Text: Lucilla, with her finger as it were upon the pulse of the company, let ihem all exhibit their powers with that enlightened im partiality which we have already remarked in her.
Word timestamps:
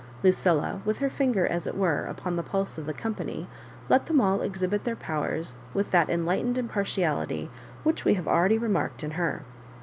Lucilla, 0.23 0.81
with 0.83 0.97
her 0.97 1.11
finger 1.11 1.45
as 1.45 1.67
it 1.67 1.77
were 1.77 2.05
upon 2.09 2.35
the 2.35 2.41
pulse 2.41 2.79
of 2.79 2.87
the 2.87 2.91
company, 2.93 3.45
let 3.87 4.07
ihem 4.07 4.19
all 4.19 4.41
exhibit 4.41 4.83
their 4.83 4.95
powers 4.95 5.57
with 5.75 5.91
that 5.91 6.09
enlightened 6.09 6.57
im 6.57 6.67
partiality 6.69 7.51
which 7.83 8.03
we 8.03 8.15
have 8.15 8.27
already 8.27 8.57
remarked 8.57 9.03
in 9.03 9.11
her. 9.11 9.43